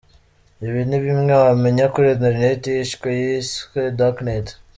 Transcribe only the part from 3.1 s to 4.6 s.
yiswe Dark net.